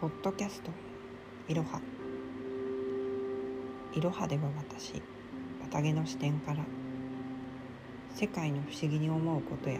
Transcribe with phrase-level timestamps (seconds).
[0.00, 0.70] ポッドキャスト。
[1.46, 1.78] いろは
[3.94, 4.94] いろはでは私
[5.60, 6.64] 綿毛の視点から
[8.14, 9.78] 世界の不思議に思うことや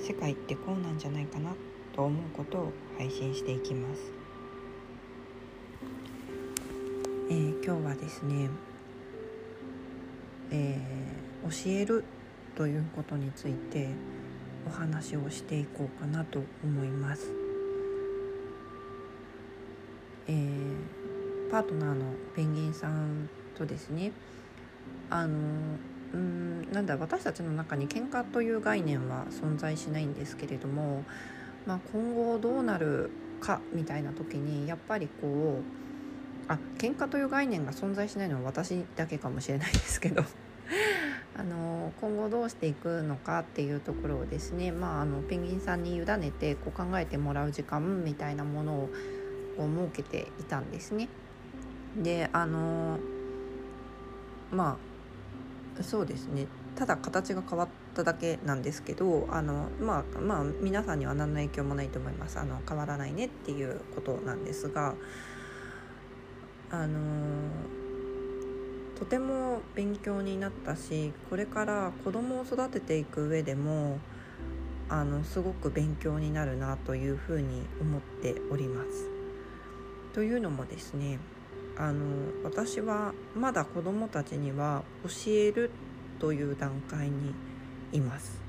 [0.00, 1.54] 世界ってこうなんじゃないかな
[1.94, 4.12] と思うことを配信していきます、
[7.30, 8.50] えー、今日はですね、
[10.50, 12.04] えー、教える
[12.56, 13.86] ということについて
[14.66, 17.45] お話をしていこうかなと思います。
[20.28, 22.04] えー、パートナーの
[22.34, 24.12] ペンギンさんとですね
[25.10, 25.38] あの
[26.12, 31.04] うんなんだ私たちの中に喧嘩という概念は存在しないんですけれども、
[31.66, 35.86] まあ、今後どうなるかみたいな時にやっぱりこう
[36.48, 40.24] あ喧嘩という概念が存在しないのは私だけかもしれないですけど
[41.36, 48.90] あの今後どうしていくのかっていうところをですね、まあ、あのペンギンさんに委ねてこう考えてもらう時間みたいなものを
[49.58, 51.08] を設けていたんですね。
[51.96, 52.98] であの
[54.52, 54.78] ま
[55.78, 64.94] あそうですねただ形が変わっただけなんですけどあのまあまあ皆さんには何の影響もないと思いますあの変わらないねっていうことなんですが
[66.70, 66.98] あの
[68.98, 73.98] とても勉強になったしこれから子供を育てていく上でも
[74.88, 79.15] あのすごく勉強になるなというふうに思っております。
[80.16, 81.18] というのもですね
[81.76, 82.06] あの
[82.42, 85.70] 私はまだ子どもたちには教える
[86.18, 87.34] という段階に
[87.92, 88.40] います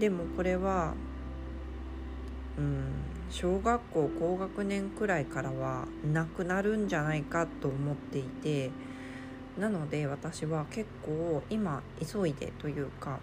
[0.00, 0.94] でもこれは
[2.58, 2.86] うん
[3.30, 8.72] 小学校高学年くらいからはなくなるんじゃないかと思っていて
[9.56, 13.20] なので私は結構今急いでというか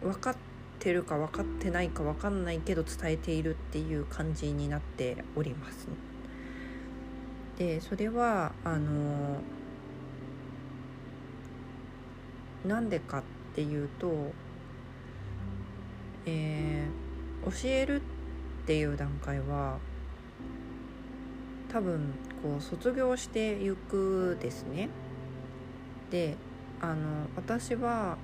[0.00, 0.36] 分かっ
[0.78, 6.13] てるか分かってないか分かんないけど伝えているっていう感じになっております、ね。
[7.58, 9.40] でそれはあの
[12.66, 13.22] なんでかっ
[13.54, 14.32] ていうと、
[16.26, 19.78] えー、教えるっていう段階は
[21.70, 24.88] 多分こう卒業していくですね。
[26.10, 26.36] で
[26.80, 28.16] あの私は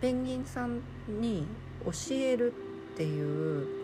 [0.00, 1.46] ペンギンさんに
[1.84, 2.52] 教える
[2.92, 3.77] っていう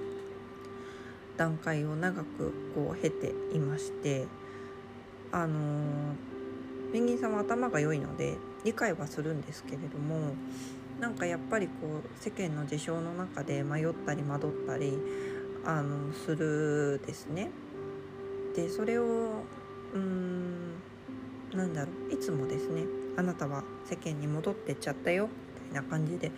[1.37, 4.27] 段階を長くこう経ていまして
[5.33, 6.15] あの
[6.93, 10.35] ペンギンさんは頭が良いので理解はするんですけれども
[11.01, 11.73] なんかやっぱりこ
[12.05, 14.97] う世間の事象の中で迷ったり惑ったり
[15.65, 17.51] あのするですね。
[18.55, 19.43] でそれを
[19.93, 20.75] うーん
[21.53, 22.85] なんだろういつもですね
[23.17, 25.29] あなたは世間に戻ってっちゃったよ
[25.65, 26.31] みたいな感じで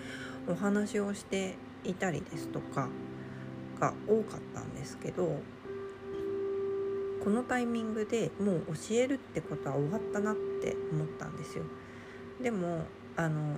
[0.48, 2.88] お話をしていたりですとか
[3.78, 5.40] が多かったんですけど
[7.24, 11.64] このタイミングでもう教えるってことは終わったなって思ったんですよ。
[12.40, 12.84] でも
[13.16, 13.56] あの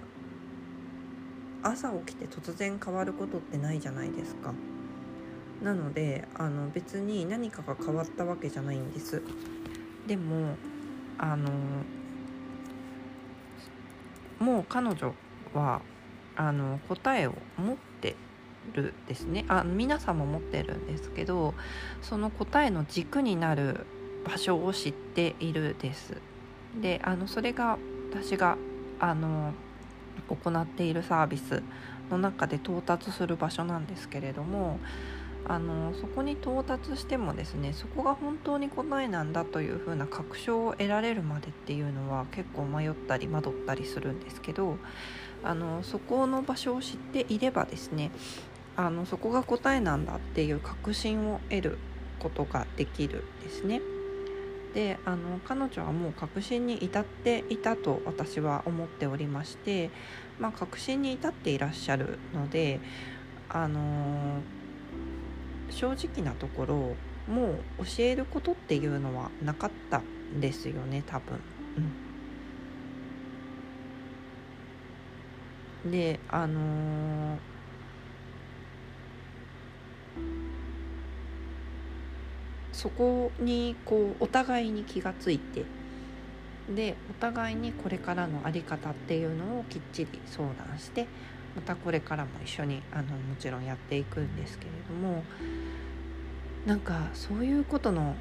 [1.63, 4.55] 朝起きて突然変わることってないじゃないですか。
[5.63, 9.21] なのであの別に何かが変わったわけじゃないんです。
[10.07, 10.57] でも
[11.19, 11.51] あの
[14.39, 15.13] もう彼女
[15.53, 15.83] は
[16.37, 17.77] あの答えを持っ
[18.73, 21.55] るですねあ皆さんも持ってるんですけど
[22.03, 23.87] その答えの軸になる
[24.25, 26.17] 場所を知っているです。
[26.81, 27.79] であのそれが
[28.11, 28.57] 私が
[29.01, 29.53] あの
[30.29, 31.63] 行っているサービス
[32.11, 34.79] の中で到達する場所なんですけれども
[35.47, 44.77] あのそこに到達してもですねそこが本当に答えなんだというふうな確証を得られるまでっていうのは結構迷ったり惑ったりするんですけど
[45.43, 48.11] あのそこの場所を知っていればですね
[48.79, 51.79] あのそこが答えなんだっていう確信を得る
[52.21, 53.83] ことができるですね。
[54.73, 59.91] であの彼女はもう確信に至っていたと私は思っておりまして、
[60.39, 62.79] まあ、確信に至っていらっしゃるので
[63.49, 64.41] あの
[65.71, 66.75] 正直なところ
[67.27, 71.41] もう教えることっていうのはなかったんですよね多分。
[75.85, 77.58] うん、であのー
[82.79, 85.65] そこにこうお互いに気がついて
[86.73, 91.09] でお互いにこれからの在り方っていうのをきっちり相談して
[91.57, 95.25] またこれからも一緒にあのもちろんやっていくんですけれども
[96.67, 98.15] なんかそういうことの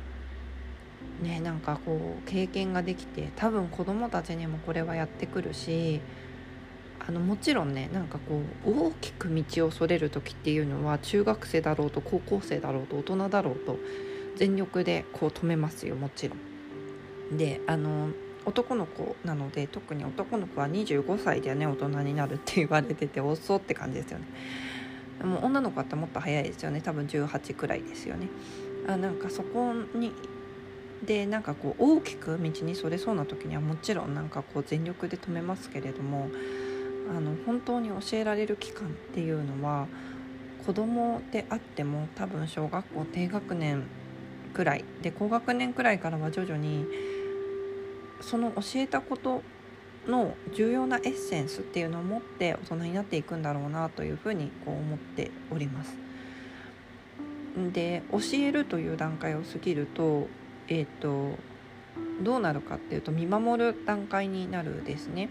[1.22, 6.02] ねなんかこう経験ができて多分子どもたちにもこれはやってくるし
[7.08, 13.78] あのもちろんねなんかこう大きく道をそれる時っていうのは中学生だろうと高校生だろうと大人だろうと
[14.38, 17.38] 全力でこう止めますよもちろん。
[17.38, 18.10] であの
[18.46, 24.26] 男の子なので特に男の子は25歳でね大人になるって言われてて遅って感じですよね。
[25.24, 28.28] もう女の子ってもっと早いですよね多分18くらいですよね。
[28.88, 30.14] あなんかそこに
[31.06, 36.30] でなんかこう大きく道にそれそうな時にはもちろんなんかこう全力で止めますけれども
[37.10, 39.88] あの本当に教えられる期間っていうのは
[40.66, 43.84] 子供であっても多分小学校低学年
[44.58, 46.88] くらいで高学年くらいからは徐々に
[48.22, 49.44] その教えたこと
[50.08, 55.96] の重要なエッセンスっていうのを持って大人になっていくんだろうなというふうにこう思っております。
[57.72, 60.28] で教えるという段階を過ぎると,、
[60.68, 61.38] えーと、
[62.22, 65.30] どうなるかっていうと見守る段階になるですね。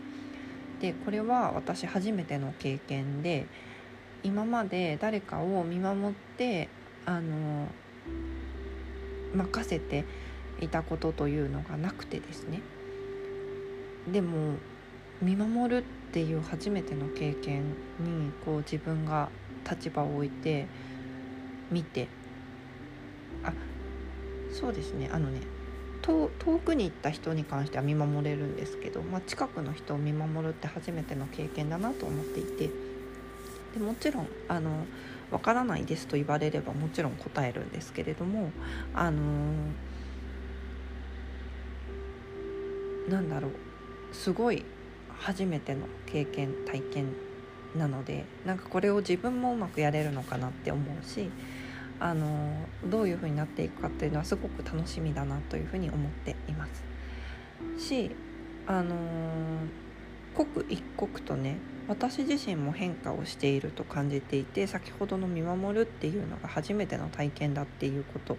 [0.81, 3.46] でこれは私初めての経験で
[4.23, 6.69] 今まで誰かを見守って
[7.06, 7.69] あの
[9.34, 10.05] 任せて
[10.61, 12.61] いたことというのがなくてですね。
[14.11, 14.55] でも
[15.20, 15.82] 見守るっ
[16.12, 17.62] ていう初めての経験
[18.00, 19.28] にこう自分が
[19.69, 20.67] 立場を置いて
[21.70, 22.06] 見て
[23.43, 23.52] あ
[24.52, 25.08] そうですね。
[25.12, 25.40] あのね
[26.02, 26.28] 遠
[26.64, 32.70] くに行った人に関しては見守れるんですけど、まあ、近くの人を見守るって初めての経験だなと思っていて。
[33.75, 34.87] でもちろんあの
[35.31, 38.50] 分からないですと言われればもちろん答えるんですけれども
[38.94, 39.23] あの
[43.08, 43.52] なんだろう
[44.14, 44.64] すごい
[45.19, 47.06] 初めての経験体験
[47.76, 51.31] なのでなんかこれを自分もうまくやれるのかなって思うし
[51.99, 56.84] あのどういう風になっていくかっていうのはすごく楽しみだなというふうに思っています。
[57.82, 58.11] し
[58.67, 58.94] あの
[60.34, 61.56] 刻一刻とね
[61.88, 68.37] 私自身も変化をしていると感じていて先ほどの見守るっていうのが初めての体験だっていうこと。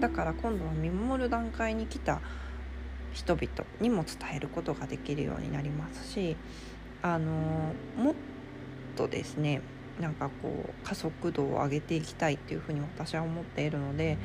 [0.00, 2.20] だから今度は見守る段階に来た
[3.12, 3.48] 人々
[3.80, 6.36] にも伝えることができるようになりますし
[7.00, 8.14] あのもっ
[8.96, 9.62] とですね
[10.00, 14.18] なんかこう加速度を上げていきたいっていうふうに私は思っているので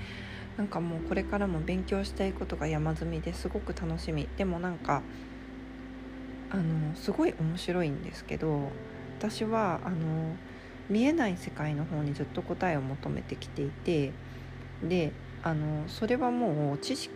[0.58, 4.28] なんかもうこれからも勉強したいことが山積みですごく楽しみ。
[4.36, 5.04] でもなんか
[6.52, 8.72] あのすごい面白いんですけど
[9.20, 10.36] 私はあの
[10.90, 14.12] 見えない世界の方にずっと答えを求めてきていて
[14.84, 15.12] で
[15.44, 17.14] あのそれはもう知識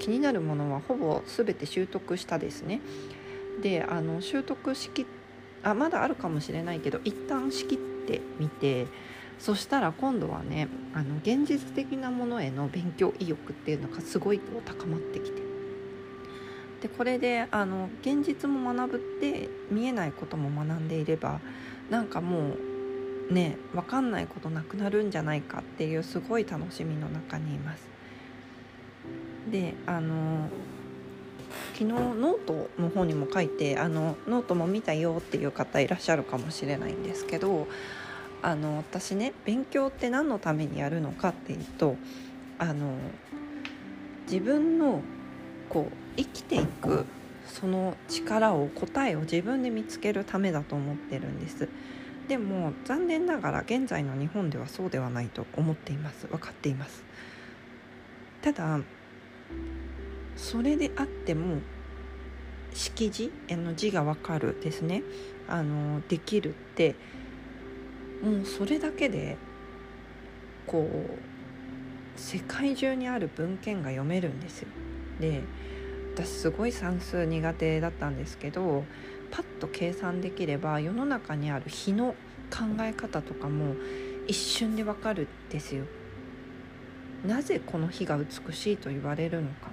[0.00, 2.80] 気になるものはほぼ全て習得したですね。
[3.62, 5.06] であの習得しき
[5.62, 8.88] あまだあるかもしれないけど一旦仕切ってみて
[9.38, 15.51] そしたら今度はねあの現実的なものへの勉強意欲っていうのがすごいこう高まってきて
[16.82, 21.40] でこれであの現実も学ぶって見えないことも学んでいれば
[21.90, 22.56] なんかも
[23.30, 27.88] うね分かんないことなくなるんじゃないかっていうすごい楽しみの中にいます。
[29.50, 30.48] であの
[31.74, 37.68] 昨日ノートの方にも書いてあのノートも見たよっていう方いらっしゃるかもしれないんですけど
[38.42, 41.96] あの私ね勉強って何のためにやるのかっていうと
[42.58, 42.94] あの
[44.26, 45.02] 自分の
[45.72, 47.06] こう生きていく
[47.46, 51.66] その力を答えを自分で見つけるためだと思ってるんです。
[52.28, 56.26] でも残念ながら現在の日本ではそうではないと思っています。
[56.26, 57.02] 分かっています。
[58.42, 58.80] ただ
[60.36, 61.58] それであっても
[62.74, 65.02] 識字の字がわかるですね。
[65.48, 66.94] あのできるって
[68.22, 69.38] もうそれだけで
[70.66, 74.68] こう世界中にある文献が読めるんですよ。
[75.22, 75.44] で
[76.14, 78.84] 私すごい算数苦手だったんですけど
[79.30, 82.16] パッと計算できれば世の中にある日の
[82.50, 83.76] 考え方とかも
[84.26, 85.84] 一瞬でわかるんですよ。
[87.26, 89.70] なぜこの日が美しいと言われるのか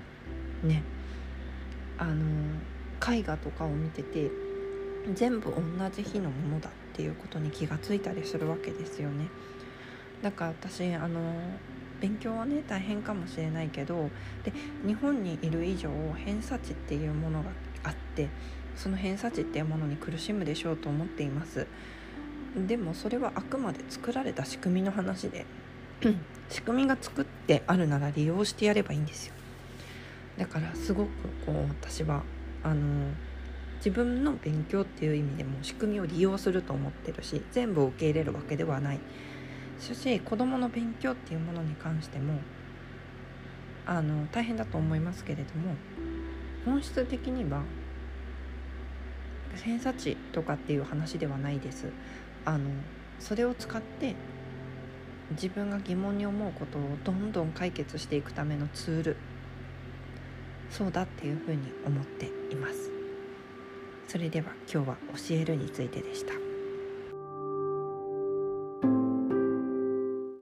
[0.64, 0.84] ね
[1.98, 2.24] あの
[3.12, 4.30] 絵画とかを見てて
[5.16, 9.26] 全部同じ日のものだっていうことに気がついたりするわけですよね。
[10.22, 11.20] だから私あの
[12.00, 14.10] 勉強はね大変かもしれないけど
[14.44, 14.54] で
[14.86, 17.50] 日本にいる以上偏差値っていうものが
[17.84, 18.30] あって
[18.76, 21.68] その偏差値っていうものに苦しむでしょうと思っています。
[22.56, 25.46] でもそれはあくまで作られた仕組みの話で
[26.50, 29.34] 仕組みが作ってあるなら利用してやればいいんですよ。
[30.38, 31.10] だからすごく
[31.46, 32.24] こう私は
[32.64, 33.12] あの
[33.78, 39.00] 自分の勉強っていう意味でも仕組みを利用すると思ってるし全部を受け入れるわけではない。
[39.80, 42.40] しし子どもの勉強っていうものに関しても
[43.86, 45.76] あの大変だと思いますけれども
[46.66, 47.64] 本質的には
[49.64, 51.88] 偏差値とかっていう話ではないです。
[52.46, 52.70] あの
[53.20, 54.16] それを使って
[55.32, 59.18] 自分が疑問に思うことをどんどん解決していくためのツール
[60.70, 62.92] そうだっていうふうに思っています。
[64.08, 64.98] それでは今日は
[65.30, 66.49] 教えるについてでした。